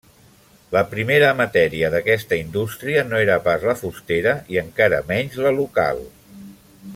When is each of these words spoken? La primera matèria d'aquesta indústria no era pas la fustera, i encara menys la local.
La 0.75 0.79
primera 0.93 1.27
matèria 1.41 1.91
d'aquesta 1.95 2.39
indústria 2.45 3.03
no 3.11 3.19
era 3.27 3.35
pas 3.49 3.67
la 3.71 3.77
fustera, 3.83 4.35
i 4.55 4.59
encara 4.63 5.03
menys 5.13 5.39
la 5.45 5.53
local. 5.61 6.03